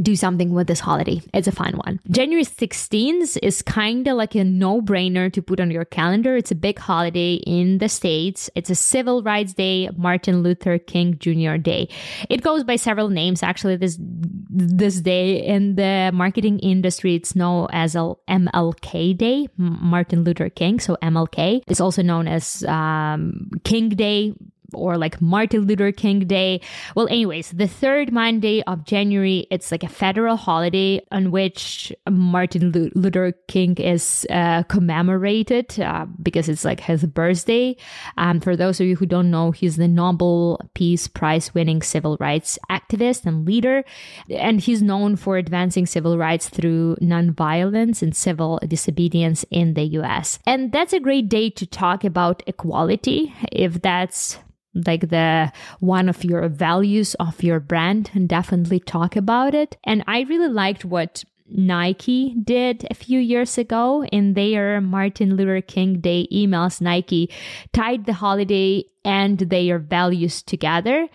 do 0.00 0.16
something 0.16 0.52
with 0.52 0.66
this 0.66 0.80
holiday. 0.80 1.20
It's 1.32 1.48
a 1.48 1.52
fun 1.52 1.74
one. 1.84 2.00
January 2.10 2.44
16th 2.44 3.38
is 3.42 3.62
kind 3.62 4.06
of 4.06 4.16
like 4.16 4.34
a 4.34 4.44
no 4.44 4.80
brainer 4.80 5.32
to 5.32 5.42
put 5.42 5.60
on 5.60 5.70
your 5.70 5.84
calendar. 5.84 6.36
It's 6.36 6.50
a 6.50 6.56
big 6.56 6.78
holiday 6.78 7.34
in 7.34 7.78
the 7.78 7.88
States. 7.88 8.50
It's 8.54 8.70
a 8.70 8.74
civil 8.82 9.22
rights 9.22 9.54
day, 9.54 9.88
Martin 9.96 10.42
Luther 10.42 10.78
King 10.78 11.18
Jr. 11.18 11.56
Day. 11.56 11.88
It 12.28 12.42
goes 12.42 12.64
by 12.64 12.76
several 12.76 13.08
names 13.08 13.42
actually 13.42 13.76
this 13.76 13.98
this 14.00 15.00
day 15.00 15.44
in 15.44 15.76
the 15.76 16.10
marketing 16.12 16.58
industry. 16.58 17.14
It's 17.14 17.34
known 17.34 17.68
as 17.72 17.94
MLK 17.94 19.16
Day, 19.16 19.48
Martin 19.56 20.24
Luther 20.24 20.50
King. 20.50 20.80
So 20.80 20.96
MLK 21.02 21.62
is 21.66 21.80
also 21.80 22.02
known 22.02 22.28
as 22.28 22.62
um, 22.64 23.50
King 23.64 23.88
Day, 23.90 24.34
or 24.74 24.96
like 24.96 25.20
Martin 25.20 25.66
Luther 25.66 25.92
King 25.92 26.20
Day. 26.26 26.60
Well, 26.94 27.08
anyways, 27.08 27.50
the 27.50 27.68
third 27.68 28.12
Monday 28.12 28.62
of 28.62 28.84
January, 28.84 29.46
it's 29.50 29.70
like 29.70 29.82
a 29.82 29.88
federal 29.88 30.36
holiday 30.36 31.00
on 31.10 31.30
which 31.30 31.92
Martin 32.10 32.72
Luther 32.94 33.32
King 33.48 33.76
is 33.76 34.26
uh, 34.30 34.62
commemorated 34.64 35.78
uh, 35.80 36.06
because 36.22 36.48
it's 36.48 36.64
like 36.64 36.80
his 36.80 37.04
birthday. 37.04 37.76
Um, 38.16 38.40
for 38.40 38.56
those 38.56 38.80
of 38.80 38.86
you 38.86 38.96
who 38.96 39.06
don't 39.06 39.30
know, 39.30 39.50
he's 39.50 39.76
the 39.76 39.88
Nobel 39.88 40.60
Peace 40.74 41.08
Prize 41.08 41.54
winning 41.54 41.82
civil 41.82 42.16
rights 42.20 42.58
activist 42.70 43.26
and 43.26 43.46
leader. 43.46 43.84
And 44.28 44.60
he's 44.60 44.82
known 44.82 45.16
for 45.16 45.36
advancing 45.36 45.86
civil 45.86 46.18
rights 46.18 46.48
through 46.48 46.96
nonviolence 46.96 48.02
and 48.02 48.14
civil 48.14 48.60
disobedience 48.66 49.44
in 49.50 49.74
the 49.74 49.84
US. 49.98 50.38
And 50.46 50.72
that's 50.72 50.92
a 50.92 51.00
great 51.00 51.28
day 51.28 51.50
to 51.50 51.66
talk 51.66 52.04
about 52.04 52.42
equality, 52.46 53.34
if 53.50 53.82
that's 53.82 54.38
like 54.74 55.08
the 55.10 55.52
one 55.80 56.08
of 56.08 56.24
your 56.24 56.48
values 56.48 57.14
of 57.14 57.42
your 57.42 57.60
brand 57.60 58.10
and 58.14 58.28
definitely 58.28 58.80
talk 58.80 59.16
about 59.16 59.54
it. 59.54 59.76
And 59.84 60.02
I 60.06 60.22
really 60.22 60.48
liked 60.48 60.84
what 60.84 61.24
Nike 61.48 62.34
did 62.42 62.86
a 62.90 62.94
few 62.94 63.18
years 63.20 63.58
ago 63.58 64.04
in 64.04 64.34
their 64.34 64.80
Martin 64.80 65.36
Luther 65.36 65.60
King 65.60 66.00
Day 66.00 66.26
emails. 66.32 66.80
Nike 66.80 67.30
tied 67.72 68.06
the 68.06 68.14
holiday 68.14 68.84
and 69.04 69.38
their 69.38 69.78
values 69.78 70.42
together. 70.42 71.08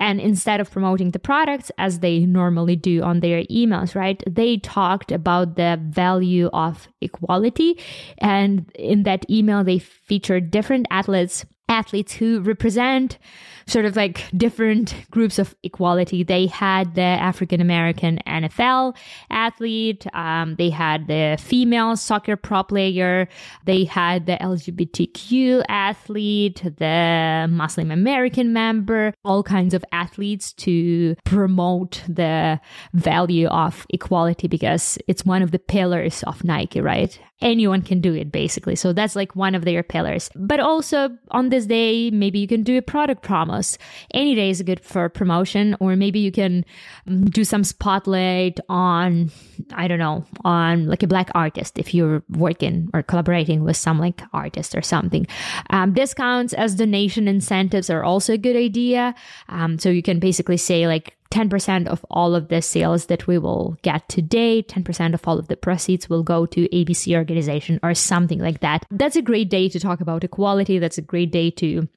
And 0.00 0.20
instead 0.20 0.60
of 0.60 0.72
promoting 0.72 1.12
the 1.12 1.20
products 1.20 1.70
as 1.78 2.00
they 2.00 2.26
normally 2.26 2.74
do 2.74 3.02
on 3.02 3.20
their 3.20 3.44
emails, 3.44 3.94
right, 3.94 4.20
they 4.28 4.56
talked 4.56 5.12
about 5.12 5.54
the 5.54 5.80
value 5.80 6.48
of 6.52 6.88
equality. 7.00 7.78
And 8.18 8.70
in 8.74 9.04
that 9.04 9.28
email, 9.30 9.62
they 9.62 9.78
featured 9.78 10.50
different 10.50 10.88
athletes 10.90 11.46
athletes 11.68 12.12
who 12.12 12.40
represent 12.40 13.18
sort 13.66 13.84
of 13.84 13.96
like 13.96 14.24
different 14.36 14.94
groups 15.10 15.38
of 15.38 15.54
equality. 15.62 16.22
They 16.22 16.46
had 16.46 16.94
the 16.94 17.00
African 17.00 17.60
American 17.60 18.18
NFL 18.26 18.96
athlete, 19.30 20.06
um, 20.14 20.56
they 20.56 20.70
had 20.70 21.06
the 21.06 21.36
female 21.40 21.96
soccer 21.96 22.36
pro 22.36 22.62
player, 22.62 23.28
they 23.64 23.84
had 23.84 24.26
the 24.26 24.36
LGBTQ 24.36 25.64
athlete, 25.68 26.62
the 26.76 27.46
Muslim 27.50 27.90
American 27.90 28.52
member, 28.52 29.14
all 29.24 29.42
kinds 29.42 29.74
of 29.74 29.84
athletes 29.92 30.52
to 30.52 31.16
promote 31.24 32.02
the 32.08 32.60
value 32.92 33.48
of 33.48 33.86
equality 33.90 34.48
because 34.48 34.98
it's 35.08 35.24
one 35.24 35.42
of 35.42 35.50
the 35.50 35.58
pillars 35.58 36.22
of 36.24 36.44
Nike, 36.44 36.80
right? 36.80 37.18
Anyone 37.44 37.82
can 37.82 38.00
do 38.00 38.14
it 38.14 38.32
basically. 38.32 38.74
So 38.74 38.92
that's 38.92 39.14
like 39.14 39.36
one 39.36 39.54
of 39.54 39.64
their 39.64 39.82
pillars. 39.82 40.30
But 40.34 40.58
also 40.58 41.10
on 41.30 41.50
this 41.50 41.66
day, 41.66 42.10
maybe 42.10 42.38
you 42.38 42.48
can 42.48 42.62
do 42.62 42.78
a 42.78 42.82
product 42.82 43.22
promos. 43.22 43.76
Any 44.12 44.34
day 44.34 44.50
is 44.50 44.62
good 44.62 44.80
for 44.80 45.08
promotion, 45.08 45.76
or 45.78 45.94
maybe 45.94 46.18
you 46.18 46.32
can 46.32 46.64
mm, 47.06 47.30
do 47.30 47.44
some 47.44 47.62
spotlight 47.62 48.58
on, 48.68 49.30
I 49.74 49.86
don't 49.86 49.98
know, 49.98 50.24
on 50.44 50.86
like 50.86 51.02
a 51.02 51.06
black 51.06 51.30
artist 51.34 51.78
if 51.78 51.94
you're 51.94 52.24
working 52.30 52.88
or 52.94 53.02
collaborating 53.02 53.62
with 53.62 53.76
some 53.76 53.98
like 54.00 54.22
artist 54.32 54.74
or 54.74 54.82
something. 54.82 55.26
Um, 55.68 55.92
discounts 55.92 56.54
as 56.54 56.74
donation 56.74 57.28
incentives 57.28 57.90
are 57.90 58.02
also 58.02 58.32
a 58.32 58.38
good 58.38 58.56
idea. 58.56 59.14
Um, 59.50 59.78
so 59.78 59.90
you 59.90 60.02
can 60.02 60.18
basically 60.18 60.56
say 60.56 60.86
like 60.86 61.16
10% 61.34 61.88
of 61.88 62.06
all 62.10 62.34
of 62.36 62.48
the 62.48 62.62
sales 62.62 63.06
that 63.06 63.26
we 63.26 63.38
will 63.38 63.76
get 63.82 64.08
today, 64.08 64.62
10% 64.62 65.14
of 65.14 65.26
all 65.26 65.38
of 65.38 65.48
the 65.48 65.56
proceeds 65.56 66.08
will 66.08 66.22
go 66.22 66.46
to 66.46 66.68
ABC 66.68 67.16
organization 67.16 67.80
or 67.82 67.92
something 67.92 68.38
like 68.38 68.60
that. 68.60 68.86
That's 68.90 69.16
a 69.16 69.22
great 69.22 69.50
day 69.50 69.68
to 69.68 69.80
talk 69.80 70.00
about 70.00 70.22
equality. 70.22 70.78
That's 70.78 70.98
a 70.98 71.02
great 71.02 71.32
day 71.32 71.50
to 71.52 71.88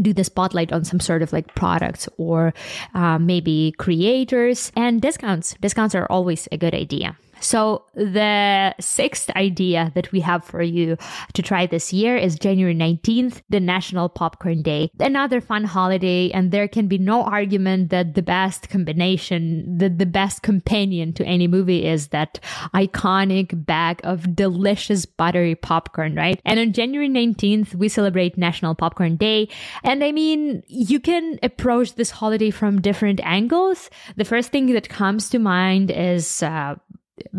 do 0.00 0.14
the 0.14 0.24
spotlight 0.24 0.72
on 0.72 0.84
some 0.84 1.00
sort 1.00 1.22
of 1.22 1.34
like 1.34 1.54
products 1.54 2.08
or 2.16 2.54
uh, 2.94 3.18
maybe 3.18 3.74
creators 3.76 4.72
and 4.74 5.02
discounts. 5.02 5.54
Discounts 5.60 5.94
are 5.94 6.06
always 6.06 6.48
a 6.50 6.56
good 6.56 6.74
idea. 6.74 7.16
So 7.42 7.84
the 7.94 8.74
sixth 8.80 9.28
idea 9.30 9.90
that 9.94 10.12
we 10.12 10.20
have 10.20 10.44
for 10.44 10.62
you 10.62 10.96
to 11.34 11.42
try 11.42 11.66
this 11.66 11.92
year 11.92 12.16
is 12.16 12.38
January 12.38 12.74
19th, 12.74 13.42
the 13.50 13.60
National 13.60 14.08
Popcorn 14.08 14.62
Day. 14.62 14.90
Another 15.00 15.40
fun 15.40 15.64
holiday, 15.64 16.30
and 16.30 16.52
there 16.52 16.68
can 16.68 16.86
be 16.86 16.98
no 16.98 17.24
argument 17.24 17.90
that 17.90 18.14
the 18.14 18.22
best 18.22 18.68
combination, 18.68 19.78
the, 19.78 19.88
the 19.88 20.06
best 20.06 20.42
companion 20.42 21.12
to 21.14 21.24
any 21.24 21.48
movie 21.48 21.84
is 21.84 22.08
that 22.08 22.38
iconic 22.74 23.66
bag 23.66 24.00
of 24.04 24.36
delicious 24.36 25.04
buttery 25.04 25.56
popcorn, 25.56 26.14
right? 26.14 26.40
And 26.44 26.60
on 26.60 26.72
January 26.72 27.08
19th, 27.08 27.74
we 27.74 27.88
celebrate 27.88 28.38
National 28.38 28.74
Popcorn 28.74 29.16
Day. 29.16 29.48
And 29.82 30.04
I 30.04 30.12
mean, 30.12 30.62
you 30.68 31.00
can 31.00 31.38
approach 31.42 31.96
this 31.96 32.10
holiday 32.10 32.50
from 32.50 32.80
different 32.80 33.20
angles. 33.24 33.90
The 34.16 34.24
first 34.24 34.50
thing 34.50 34.72
that 34.74 34.88
comes 34.88 35.28
to 35.30 35.38
mind 35.40 35.90
is 35.90 36.42
uh, 36.42 36.76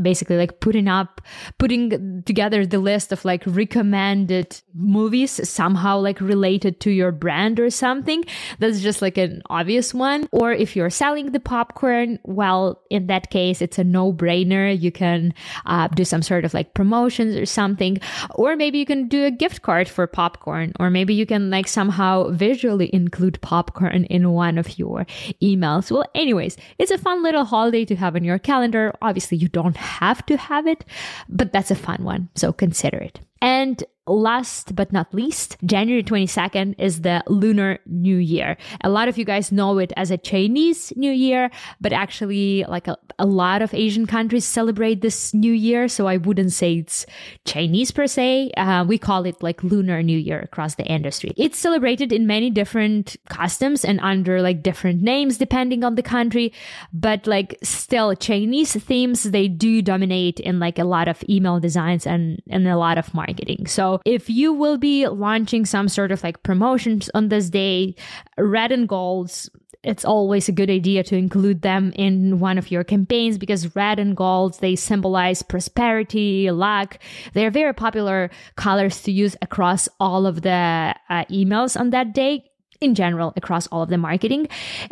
basically 0.02 0.38
like 0.38 0.60
putting 0.60 0.88
up 0.88 1.22
putting 1.58 2.24
together 2.24 2.66
the 2.66 2.80
list 2.80 3.12
of 3.12 3.24
like 3.26 3.44
recommended 3.46 4.62
movies 4.74 5.48
somehow 5.48 5.98
like 6.00 6.20
related 6.20 6.80
to 6.82 6.92
your 6.92 7.12
brand 7.12 7.60
or 7.60 7.70
something. 7.70 8.24
That's 8.60 8.82
just 8.82 9.02
like 9.02 9.18
an 9.18 9.42
obvious 9.50 9.94
one. 9.94 10.28
Or 10.32 10.52
if 10.52 10.76
you're 10.76 10.90
selling 10.90 11.32
the 11.32 11.40
popcorn 11.40 12.20
well 12.24 12.82
in 12.90 13.08
that 13.08 13.30
case 13.30 13.62
it's 13.62 13.78
a 13.78 13.84
no-brainer. 13.84 14.80
You 14.80 14.92
can 14.92 15.34
uh, 15.66 15.88
do 15.90 16.06
some 16.06 16.22
sort 16.22 16.46
of 16.46 16.54
like 16.54 16.74
promotions 16.74 17.36
or 17.36 17.46
something. 17.46 18.00
Or 18.36 18.56
maybe 18.56 18.78
you 18.78 18.86
can 18.86 19.08
do 19.08 19.26
a 19.26 19.32
gift 19.32 19.62
card 19.62 19.88
for 19.88 20.08
popcorn. 20.08 20.74
Or 20.80 20.90
maybe 20.90 21.14
you 21.14 21.26
can 21.26 21.50
like 21.50 21.68
somehow 21.68 22.30
visually 22.30 22.90
include 22.94 23.42
popcorn 23.42 24.06
in 24.06 24.32
one 24.32 24.58
of 24.58 24.78
your 24.78 25.06
emails. 25.42 25.92
Well 25.92 26.06
anyways 26.16 26.58
it's 26.78 26.92
a 26.92 26.98
fun 26.98 27.24
little 27.24 27.46
holiday 27.46 27.86
to 27.86 27.96
have 27.96 28.16
in 28.16 28.24
your 28.24 28.40
calendar. 28.40 28.94
Obviously 29.02 29.38
you 29.38 29.48
don't 29.48 29.73
don't 29.74 29.84
have 29.84 30.26
to 30.28 30.38
have 30.38 30.68
it, 30.68 30.86
but 31.28 31.52
that's 31.52 31.72
a 31.72 31.76
fun 31.76 32.04
one. 32.04 32.30
So 32.36 32.54
consider 32.54 32.98
it. 32.98 33.20
And 33.42 33.84
last 34.08 34.76
but 34.76 34.92
not 34.92 35.14
least, 35.14 35.58
January 35.66 36.04
22nd 36.04 36.76
is 36.78 37.02
the 37.02 37.24
Lunar 37.28 37.80
New 37.86 38.18
Year. 38.18 38.58
A 38.84 38.90
lot 38.90 39.08
of 39.08 39.18
you 39.18 39.26
guys 39.26 39.52
know 39.52 39.78
it 39.78 39.94
as 39.96 40.12
a 40.12 40.18
Chinese 40.18 40.92
New 40.96 41.12
Year, 41.12 41.50
but 41.80 41.94
actually, 41.94 42.66
like 42.68 42.88
a, 42.88 42.98
a 43.18 43.26
lot 43.26 43.62
of 43.62 43.74
Asian 43.74 44.06
countries 44.06 44.46
celebrate 44.46 45.02
this 45.02 45.34
New 45.34 45.54
Year. 45.54 45.88
So 45.88 46.08
I 46.08 46.18
wouldn't 46.18 46.52
say 46.52 46.76
it's 46.76 47.06
Chinese 47.46 47.92
per 47.92 48.08
se. 48.08 48.52
Uh, 48.58 48.84
we 48.88 48.98
call 48.98 49.26
it 49.26 49.42
like 49.42 49.64
Lunar 49.64 50.04
New 50.04 50.18
Year 50.18 50.40
across 50.40 50.76
the 50.76 50.86
industry. 50.86 51.34
It's 51.38 51.58
celebrated 51.58 52.12
in 52.12 52.28
many 52.28 52.50
different 52.50 53.16
customs 53.30 53.86
and 53.86 54.00
under 54.02 54.42
like 54.42 54.64
different 54.64 55.02
names 55.02 55.38
depending 55.38 55.84
on 55.84 55.96
the 55.96 56.04
country. 56.04 56.52
But 56.92 57.26
like 57.28 57.58
still, 57.64 58.16
Chinese 58.16 58.76
themes, 58.76 59.24
they 59.24 59.48
do 59.48 59.82
dominate 59.82 60.40
in 60.42 60.60
like 60.60 60.78
a 60.78 60.84
lot 60.84 61.08
of 61.08 61.24
email 61.30 61.60
designs 61.60 62.06
and, 62.06 62.42
and 62.50 62.68
a 62.68 62.78
lot 62.78 62.98
of 62.98 63.14
marketing. 63.14 63.68
So 63.68 63.93
if 64.06 64.30
you 64.30 64.54
will 64.54 64.78
be 64.78 65.08
launching 65.08 65.66
some 65.66 65.88
sort 65.88 66.12
of 66.12 66.24
like 66.24 66.44
promotions 66.44 67.10
on 67.14 67.30
this 67.30 67.50
day, 67.50 67.96
red 68.38 68.72
and 68.72 68.88
golds, 68.88 69.50
it's 69.84 70.06
always 70.06 70.48
a 70.48 70.54
good 70.54 70.70
idea 70.70 71.04
to 71.04 71.18
include 71.18 71.62
them 71.62 71.92
in 71.96 72.40
one 72.40 72.58
of 72.58 72.72
your 72.72 72.84
campaigns 72.84 73.38
because 73.38 73.76
red 73.76 74.00
and 74.00 74.16
golds 74.16 74.60
they 74.60 74.76
symbolize 74.76 75.42
prosperity 75.42 76.50
luck. 76.52 77.00
They're 77.34 77.52
very 77.52 77.74
popular 77.74 78.32
colors 78.56 79.02
to 79.04 79.12
use 79.12 79.36
across 79.42 79.90
all 80.00 80.26
of 80.26 80.42
the 80.42 80.96
uh, 81.10 81.26
emails 81.26 81.78
on 81.78 81.90
that 81.90 82.14
day 82.14 82.46
in 82.84 82.96
general 82.96 83.34
across 83.36 83.68
all 83.68 83.84
of 83.84 83.90
the 83.90 83.98
marketing. 83.98 84.48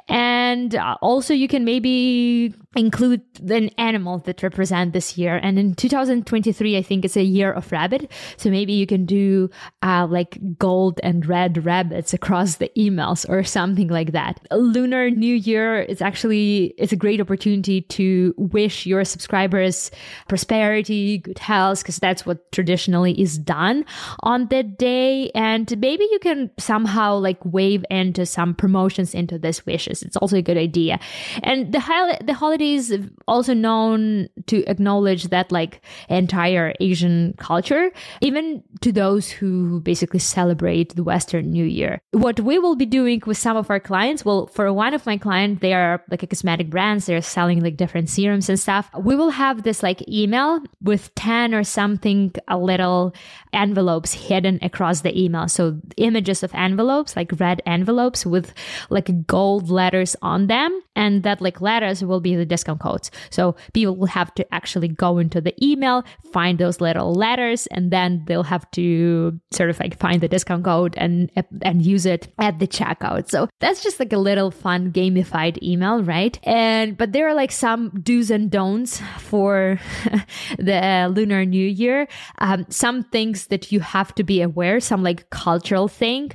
And 0.07 0.75
uh, 0.75 0.97
also 1.01 1.33
you 1.33 1.47
can 1.47 1.65
maybe 1.65 2.53
include 2.75 3.21
an 3.49 3.69
animal 3.77 4.19
that 4.19 4.41
represent 4.43 4.93
this 4.93 5.17
year. 5.17 5.39
And 5.41 5.59
in 5.59 5.75
2023, 5.75 6.77
I 6.77 6.81
think 6.81 7.03
it's 7.03 7.17
a 7.17 7.23
year 7.23 7.51
of 7.51 7.71
rabbit. 7.71 8.09
So 8.37 8.49
maybe 8.49 8.73
you 8.73 8.87
can 8.87 9.05
do 9.05 9.49
uh, 9.83 10.07
like 10.09 10.39
gold 10.57 10.99
and 11.03 11.25
red 11.25 11.65
rabbits 11.65 12.13
across 12.13 12.55
the 12.55 12.71
emails 12.77 13.27
or 13.29 13.43
something 13.43 13.89
like 13.89 14.13
that. 14.13 14.39
Lunar 14.51 15.09
New 15.09 15.35
Year 15.35 15.81
is 15.81 16.01
actually, 16.01 16.73
it's 16.77 16.93
a 16.93 16.95
great 16.95 17.19
opportunity 17.19 17.81
to 17.81 18.33
wish 18.37 18.85
your 18.85 19.03
subscribers 19.03 19.91
prosperity, 20.27 21.19
good 21.19 21.39
health, 21.39 21.79
because 21.79 21.97
that's 21.97 22.25
what 22.25 22.51
traditionally 22.51 23.19
is 23.19 23.37
done 23.37 23.85
on 24.21 24.47
that 24.47 24.77
day. 24.77 25.29
And 25.35 25.69
maybe 25.79 26.07
you 26.11 26.19
can 26.19 26.49
somehow 26.57 27.17
like 27.17 27.37
wave 27.43 27.80
into 27.89 28.25
some 28.25 28.53
promotions 28.53 29.13
into 29.13 29.37
this 29.37 29.65
wishes. 29.65 30.03
It's 30.03 30.17
also 30.17 30.37
a 30.37 30.41
good 30.41 30.57
idea. 30.57 30.99
And 31.43 31.73
the, 31.73 31.79
high, 31.79 32.17
the 32.23 32.33
holidays 32.33 32.93
also 33.27 33.53
known 33.53 34.27
to 34.47 34.63
acknowledge 34.65 35.25
that 35.25 35.51
like 35.51 35.81
entire 36.09 36.73
Asian 36.79 37.33
culture, 37.37 37.91
even 38.21 38.63
to 38.81 38.91
those 38.91 39.29
who 39.29 39.81
basically 39.81 40.19
celebrate 40.19 40.95
the 40.95 41.03
Western 41.03 41.51
New 41.51 41.65
Year. 41.65 42.01
What 42.11 42.39
we 42.39 42.59
will 42.59 42.75
be 42.75 42.85
doing 42.85 43.21
with 43.25 43.37
some 43.37 43.57
of 43.57 43.69
our 43.69 43.79
clients, 43.79 44.25
well, 44.25 44.47
for 44.47 44.71
one 44.73 44.93
of 44.93 45.05
my 45.05 45.17
clients, 45.17 45.61
they 45.61 45.73
are 45.73 46.03
like 46.09 46.23
a 46.23 46.27
cosmetic 46.27 46.69
brands, 46.69 47.05
they're 47.05 47.21
selling 47.21 47.61
like 47.61 47.77
different 47.77 48.09
serums 48.09 48.49
and 48.49 48.59
stuff. 48.59 48.89
We 48.97 49.15
will 49.15 49.29
have 49.29 49.63
this 49.63 49.83
like 49.83 50.07
email 50.07 50.59
with 50.81 51.13
10 51.15 51.53
or 51.53 51.63
something, 51.63 52.33
a 52.47 52.57
little 52.57 53.13
envelopes 53.53 54.13
hidden 54.13 54.59
across 54.61 55.01
the 55.01 55.17
email. 55.19 55.47
So 55.47 55.79
images 55.97 56.43
of 56.43 56.53
envelopes, 56.53 57.15
like 57.15 57.31
red 57.39 57.61
envelopes 57.71 58.25
with 58.25 58.53
like 58.89 59.25
gold 59.27 59.69
letters 59.69 60.15
on 60.21 60.47
them. 60.47 60.81
And 60.95 61.23
that 61.23 61.41
like 61.41 61.61
letters 61.61 62.03
will 62.03 62.19
be 62.19 62.35
the 62.35 62.45
discount 62.45 62.81
codes. 62.81 63.11
So 63.29 63.55
people 63.73 63.95
will 63.95 64.07
have 64.07 64.35
to 64.35 64.53
actually 64.53 64.89
go 64.89 65.19
into 65.19 65.39
the 65.39 65.55
email, 65.63 66.03
find 66.33 66.59
those 66.59 66.81
little 66.81 67.13
letters, 67.13 67.67
and 67.67 67.91
then 67.91 68.23
they'll 68.27 68.43
have 68.43 68.69
to 68.71 69.39
sort 69.51 69.69
of 69.69 69.79
like 69.79 69.97
find 69.97 70.19
the 70.21 70.27
discount 70.27 70.65
code 70.65 70.95
and 70.97 71.31
and 71.61 71.81
use 71.81 72.05
it 72.05 72.33
at 72.39 72.59
the 72.59 72.67
checkout. 72.67 73.29
So 73.29 73.47
that's 73.59 73.81
just 73.81 73.99
like 73.99 74.11
a 74.11 74.17
little 74.17 74.51
fun 74.51 74.91
gamified 74.91 75.61
email, 75.63 76.03
right? 76.03 76.37
And 76.43 76.97
but 76.97 77.13
there 77.13 77.27
are 77.29 77.33
like 77.33 77.53
some 77.53 78.01
do's 78.03 78.29
and 78.29 78.51
don'ts 78.51 79.01
for 79.19 79.79
the 80.59 81.11
Lunar 81.15 81.45
New 81.45 81.67
Year. 81.67 82.07
Um, 82.39 82.65
some 82.69 83.03
things 83.03 83.47
that 83.47 83.71
you 83.71 83.79
have 83.79 84.13
to 84.15 84.23
be 84.23 84.41
aware, 84.41 84.79
some 84.79 85.03
like 85.03 85.29
cultural 85.29 85.87
thing. 85.87 86.31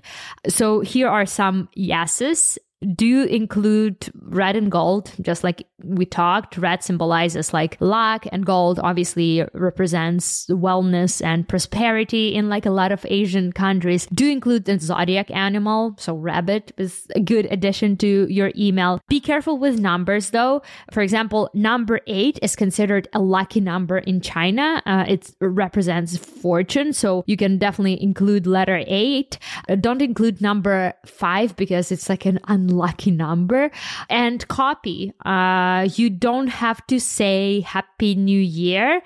So 0.48 0.80
here 0.80 1.08
are 1.08 1.25
some 1.26 1.68
yeses 1.74 2.58
do 2.94 3.24
include 3.24 4.10
red 4.14 4.54
and 4.54 4.70
gold, 4.70 5.12
just 5.20 5.42
like 5.42 5.66
we 5.82 6.04
talked. 6.04 6.58
Red 6.58 6.82
symbolizes 6.82 7.54
like 7.54 7.76
luck, 7.80 8.26
and 8.30 8.44
gold 8.44 8.78
obviously 8.82 9.44
represents 9.54 10.46
wellness 10.48 11.24
and 11.24 11.48
prosperity 11.48 12.34
in 12.34 12.48
like 12.48 12.66
a 12.66 12.70
lot 12.70 12.92
of 12.92 13.06
Asian 13.08 13.52
countries. 13.52 14.06
Do 14.12 14.28
include 14.28 14.66
the 14.66 14.78
zodiac 14.78 15.30
animal, 15.30 15.94
so 15.98 16.14
rabbit 16.14 16.72
is 16.76 17.06
a 17.14 17.20
good 17.20 17.46
addition 17.50 17.96
to 17.98 18.26
your 18.30 18.52
email. 18.56 19.00
Be 19.08 19.20
careful 19.20 19.58
with 19.58 19.80
numbers 19.80 20.30
though. 20.30 20.62
For 20.92 21.02
example, 21.02 21.50
number 21.54 22.00
eight 22.06 22.38
is 22.42 22.54
considered 22.54 23.08
a 23.14 23.20
lucky 23.20 23.60
number 23.60 23.98
in 23.98 24.20
China. 24.20 24.82
Uh, 24.84 25.04
it 25.08 25.34
represents 25.40 26.16
fortune, 26.16 26.92
so 26.92 27.24
you 27.26 27.38
can 27.38 27.56
definitely 27.56 28.02
include 28.02 28.46
letter 28.46 28.82
eight. 28.86 29.38
Uh, 29.68 29.76
don't 29.76 30.02
include 30.02 30.42
number 30.42 30.92
five 31.06 31.56
because 31.56 31.90
it's 31.90 32.10
like 32.10 32.26
an 32.26 32.38
un 32.44 32.65
unlucky 32.66 33.10
number. 33.10 33.70
And 34.10 34.46
copy, 34.48 35.12
uh, 35.24 35.88
you 35.94 36.10
don't 36.10 36.48
have 36.48 36.86
to 36.88 37.00
say 37.00 37.60
Happy 37.60 38.14
New 38.14 38.40
Year, 38.40 39.02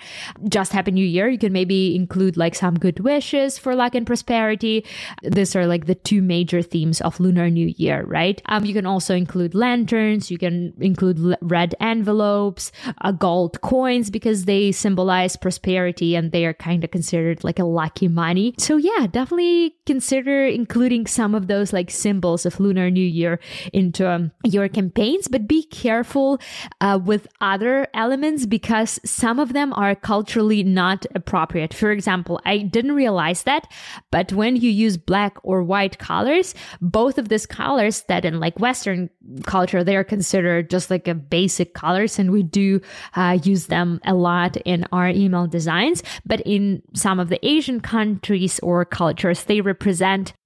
just 0.49 0.73
Happy 0.73 0.90
New 0.90 1.05
Year. 1.05 1.29
You 1.29 1.38
can 1.38 1.52
maybe 1.52 1.95
include 1.95 2.37
like 2.37 2.55
some 2.55 2.75
good 2.75 3.00
wishes 3.00 3.59
for 3.59 3.75
luck 3.75 3.95
and 3.95 4.07
prosperity. 4.07 4.85
These 5.23 5.55
are 5.57 5.67
like 5.67 5.87
the 5.87 5.95
two 5.95 6.23
major 6.23 6.62
themes 6.62 7.00
of 7.00 7.21
Lunar 7.21 7.50
New 7.50 7.73
Year, 7.76 8.05
right? 8.07 8.40
Um, 8.47 8.64
you 8.64 8.75
can 8.75 8.87
also 8.87 9.14
include 9.14 9.55
lanterns. 9.55 10.31
You 10.31 10.38
can 10.38 10.73
include 10.81 11.37
red 11.40 11.75
envelopes, 11.81 12.73
uh, 13.02 13.12
gold 13.12 13.61
coins 13.61 14.11
because 14.11 14.45
they 14.45 14.73
symbolize 14.73 15.37
prosperity 15.37 16.14
and 16.14 16.33
they 16.33 16.47
are 16.47 16.55
kind 16.55 16.85
of 16.85 16.90
considered 16.90 17.45
like 17.45 17.59
a 17.59 17.64
lucky 17.64 18.09
money. 18.09 18.55
So 18.59 18.76
yeah, 18.76 19.07
definitely 19.07 19.76
consider 19.90 20.47
including 20.47 21.04
some 21.04 21.35
of 21.35 21.49
those 21.49 21.73
like 21.73 21.90
symbols 21.90 22.47
of 22.47 22.61
Lunar 22.61 22.92
New 22.92 23.11
Year 23.20 23.40
into 23.73 24.09
um, 24.09 24.30
your 24.44 24.68
campaigns, 24.68 25.26
but 25.26 25.49
be 25.49 25.64
careful 25.64 26.38
uh, 26.80 26.97
with 27.04 27.26
other 27.40 27.88
elements 27.92 28.47
because 28.47 29.00
some 29.04 29.40
of 29.40 29.52
them 29.52 29.73
are 29.73 29.97
culturally 29.97 30.62
not 30.62 31.06
appropriate. 31.16 31.75
For 31.75 31.90
example, 31.90 32.40
I 32.44 32.59
didn't 32.59 32.92
realize 32.92 33.42
that, 33.42 33.66
but 34.12 34.32
when 34.32 34.54
you 34.54 34.70
use 34.70 34.97
black 34.97 35.37
or 35.42 35.64
white 35.64 35.99
colors, 35.99 36.54
both 36.80 37.18
of 37.18 37.28
these 37.28 37.47
colors 37.47 38.02
that 38.02 38.25
in 38.25 38.38
like 38.38 38.61
Western 38.61 39.11
culture, 39.44 39.82
they 39.82 39.97
are 39.97 40.04
considered 40.04 40.70
just 40.70 40.88
like 40.88 41.09
a 41.09 41.14
basic 41.16 41.75
colors 41.75 42.16
and 42.16 42.30
we 42.30 42.44
do 42.44 42.80
uh, 43.16 43.38
use 43.42 43.66
them 43.66 43.99
a 44.04 44.14
lot 44.14 44.56
in 44.59 44.87
our 44.92 45.09
email 45.09 45.49
designs. 45.49 46.04
But 46.25 46.42
in 46.42 46.80
some 46.94 47.18
of 47.18 47.28
the 47.28 47.44
Asian 47.44 47.80
countries 47.80 48.61
or 48.61 48.85
cultures, 48.85 49.42
they 49.44 49.61
represent 49.61 49.80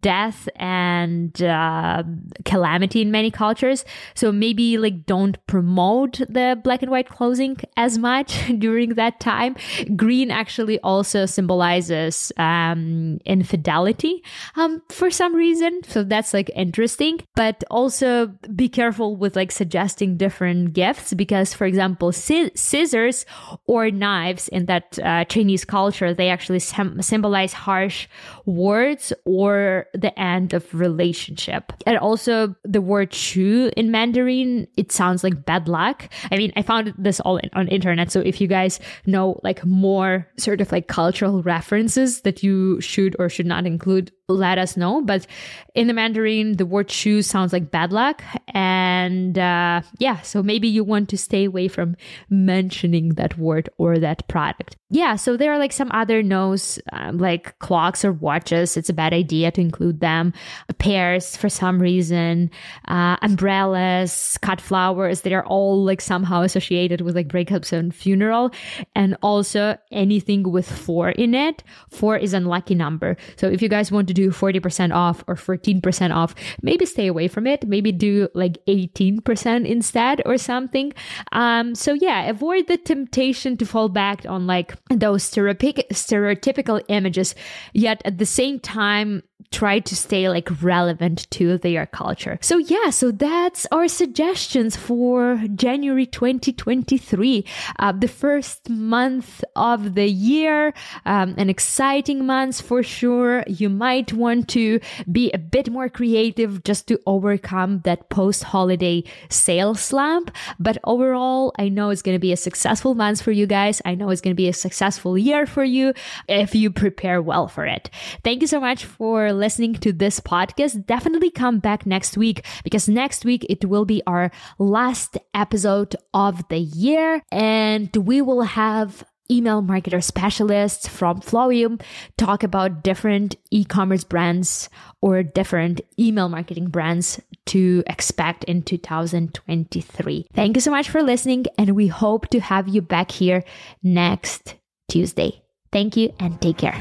death 0.05 0.49
and 0.57 1.42
uh, 1.42 2.03
calamity 2.44 3.01
in 3.01 3.11
many 3.11 3.31
cultures. 3.31 3.85
So 4.14 4.31
maybe 4.31 4.77
like 4.77 5.07
don't 5.07 5.38
promote 5.47 6.20
the 6.29 6.61
black 6.62 6.83
and 6.83 6.90
white 6.90 7.09
clothing 7.09 7.57
as 7.77 7.97
much 7.97 8.47
during 8.59 8.94
that 8.94 9.18
time. 9.20 9.57
Green 9.97 10.31
actually 10.31 10.79
also 10.81 11.25
symbolizes 11.25 12.33
um, 12.37 13.18
infidelity 13.25 14.23
um, 14.57 14.83
for 14.90 15.11
some 15.11 15.35
reason. 15.35 15.81
So 15.88 16.05
that's 16.05 16.35
like 16.35 16.51
interesting. 16.55 17.20
But 17.35 17.64
also 17.70 18.27
be 18.55 18.68
careful 18.68 19.16
with 19.16 19.37
like 19.37 19.53
suggesting 19.53 20.16
different 20.18 20.75
gifts 20.75 21.14
because, 21.14 21.55
for 21.55 21.64
example, 21.66 22.12
scissors 22.12 23.25
or 23.66 23.90
knives 23.90 24.49
in 24.49 24.66
that 24.66 24.99
uh, 25.03 25.25
Chinese 25.25 25.64
culture, 25.64 26.12
they 26.12 26.29
actually 26.29 26.59
sem- 26.59 27.01
symbolize 27.01 27.53
harsh 27.53 28.07
words 28.44 29.12
or 29.24 29.87
the 29.94 30.16
end 30.18 30.52
of 30.52 30.72
relationship. 30.74 31.72
And 31.87 31.96
also 31.98 32.54
the 32.64 32.80
word 32.80 33.10
chu 33.10 33.70
in 33.76 33.90
Mandarin, 33.90 34.66
it 34.76 34.92
sounds 34.92 35.24
like 35.24 35.44
bad 35.44 35.68
luck. 35.68 36.08
I 36.30 36.37
mean, 36.37 36.52
I 36.56 36.62
found 36.62 36.92
this 36.98 37.20
all 37.20 37.40
on 37.54 37.68
internet. 37.68 38.12
So 38.12 38.20
if 38.20 38.40
you 38.40 38.46
guys 38.46 38.80
know 39.06 39.40
like 39.42 39.64
more 39.64 40.28
sort 40.37 40.60
of 40.60 40.70
like 40.72 40.88
cultural 40.88 41.42
references 41.42 42.20
that 42.22 42.42
you 42.42 42.80
should 42.80 43.16
or 43.18 43.28
should 43.28 43.46
not 43.46 43.66
include, 43.66 44.12
let 44.28 44.58
us 44.58 44.76
know. 44.76 45.02
But 45.02 45.26
in 45.74 45.87
the 45.87 45.92
Mandarin, 45.92 46.56
the 46.56 46.64
word 46.64 46.88
chu 46.88 47.20
sounds 47.22 47.52
like 47.52 47.70
bad 47.70 47.92
luck. 47.92 48.22
And 48.48 49.38
uh, 49.38 49.82
yeah, 49.98 50.20
so 50.22 50.42
maybe 50.42 50.68
you 50.68 50.82
want 50.82 51.08
to 51.10 51.18
stay 51.18 51.44
away 51.44 51.68
from 51.68 51.96
mentioning 52.30 53.10
that 53.10 53.37
word 53.37 53.68
or 53.76 53.98
that 53.98 54.26
product. 54.28 54.76
Yeah, 54.90 55.16
so 55.16 55.37
there 55.37 55.52
are 55.52 55.58
like 55.58 55.72
some 55.72 55.90
other 55.92 56.22
no's, 56.22 56.78
um, 56.92 57.18
like 57.18 57.58
clocks 57.58 58.04
or 58.04 58.12
watches. 58.12 58.76
It's 58.76 58.88
a 58.88 58.94
bad 58.94 59.12
idea 59.12 59.50
to 59.50 59.60
include 59.60 60.00
them. 60.00 60.32
Pears 60.78 61.37
for 61.37 61.48
some 61.48 61.80
reason, 61.80 62.50
uh, 62.87 63.16
umbrellas, 63.20 64.38
cut 64.40 64.60
flowers. 64.60 65.22
They 65.22 65.34
are 65.34 65.44
all 65.44 65.82
like 65.82 66.00
somehow 66.00 66.42
associated 66.42 67.00
with 67.00 67.16
like 67.16 67.28
breakups 67.28 67.72
and 67.72 67.94
funeral. 67.94 68.52
And 68.94 69.16
also 69.20 69.76
anything 69.90 70.50
with 70.50 70.70
four 70.70 71.10
in 71.10 71.34
it. 71.34 71.64
Four 71.90 72.16
is 72.16 72.32
unlucky 72.32 72.76
number. 72.76 73.16
So 73.37 73.48
if 73.48 73.60
you 73.60 73.68
guys 73.68 73.90
want 73.90 74.08
to 74.08 74.13
do 74.14 74.31
40% 74.31 74.94
off 74.94 75.22
or 75.27 75.35
14% 75.35 76.14
off, 76.14 76.35
maybe 76.62 76.87
stay 76.87 77.07
away 77.07 77.29
from 77.29 77.46
it. 77.46 77.66
Maybe 77.66 77.92
do 77.92 78.29
like 78.35 78.59
18% 78.66 79.66
instead 79.66 80.22
or 80.24 80.38
something. 80.38 80.92
Um, 81.33 81.74
so 81.74 81.92
yeah, 81.92 82.22
avoid 82.31 82.68
the 82.68 82.79
temptation 82.79 83.57
to 83.59 83.66
fall 83.66 83.88
back 83.88 84.24
on 84.27 84.46
like 84.46 84.74
those 84.88 85.29
stereotypical 85.29 86.83
images, 86.88 87.35
yet 87.72 88.00
at 88.05 88.18
the 88.18 88.27
same 88.27 88.61
time, 88.61 89.22
try 89.50 89.78
to 89.80 89.96
stay 89.96 90.28
like 90.28 90.48
relevant 90.62 91.30
to 91.30 91.59
their 91.59 91.87
culture. 91.87 92.38
So 92.40 92.59
yeah, 92.59 92.90
so 92.90 93.11
that's 93.11 93.66
our 93.70 93.88
suggestions 93.88 94.76
for 94.76 95.40
January 95.54 96.07
2023, 96.07 97.44
uh, 97.78 97.92
the 97.92 98.09
first 98.09 98.68
month 98.68 99.44
of 99.57 99.94
the 99.94 100.09
year, 100.09 100.72
um, 101.07 101.35
an 101.37 101.50
exciting 101.50 102.26
month 102.26 102.61
for 102.61 102.83
sure. 102.83 103.44
You 103.46 103.68
might 103.68 104.12
want 104.12 104.48
to 104.50 104.80
be 105.11 105.30
a 105.33 105.38
bit 105.38 105.70
more 105.70 105.88
creative 105.88 106.64
just 106.64 106.87
to 106.88 106.98
overcome 107.07 107.80
that 107.85 108.09
post-holiday 108.09 109.04
sales 109.28 109.80
slump. 109.80 110.30
But 110.59 110.78
overall, 110.85 111.52
I 111.59 111.68
know 111.68 111.90
it's 111.90 112.02
going 112.02 112.14
to 112.16 112.20
be 112.20 112.33
a 112.33 112.37
successful 112.37 112.94
month 112.94 113.22
for 113.22 113.33
you 113.33 113.46
guys. 113.46 113.80
I 113.85 113.94
know 113.94 114.11
it's 114.11 114.20
going 114.20 114.35
to 114.35 114.42
be 114.42 114.48
a 114.48 114.52
successful 114.52 115.18
year 115.18 115.46
for 115.46 115.64
you 115.64 115.92
if 116.28 116.54
you 116.54 116.70
prepare 116.70 117.20
well 117.20 117.48
for 117.48 117.66
it. 117.66 117.90
Thank 118.22 118.40
you 118.40 118.46
so 118.46 118.61
much 118.61 118.85
for 118.85 119.33
listening 119.35 119.75
to 119.75 119.92
this 119.92 120.20
podcast, 120.20 120.87
definitely 120.87 121.31
come 121.31 121.59
back 121.59 121.87
next 121.87 122.16
week 122.16 122.44
because 122.62 122.88
next 122.88 123.25
week 123.25 123.44
it 123.49 123.64
will 123.64 123.85
be 123.85 124.03
our 124.07 124.31
last 124.59 125.18
episode 125.35 125.97
of 126.12 126.47
the 126.49 126.59
year 126.59 127.23
and 127.31 127.94
we 127.97 128.23
will 128.23 128.42
have 128.42 129.05
email 129.31 129.62
marketer 129.62 130.03
specialists 130.03 130.87
from 130.87 131.20
Flowium 131.20 131.81
talk 132.18 132.42
about 132.42 132.83
different 132.83 133.37
e-commerce 133.51 134.05
brands 134.05 134.68
or 135.01 135.23
different 135.23 135.81
email 135.99 136.29
marketing 136.29 136.68
brands 136.68 137.20
to 137.47 137.83
expect 137.87 138.44
in 138.44 138.62
2023. 138.62 140.27
Thank 140.33 140.57
you 140.57 140.61
so 140.61 140.70
much 140.70 140.90
for 140.90 141.03
listening 141.03 141.47
and 141.59 141.70
we 141.70 141.87
hope 141.87 142.29
to 142.29 142.40
have 142.40 142.68
you 142.68 142.83
back 142.83 143.11
here 143.11 143.44
next 143.83 144.55
Tuesday. 144.88 145.42
Thank 145.73 145.97
you 145.97 146.14
and 146.20 146.40
take 146.40 146.59
care. 146.59 146.81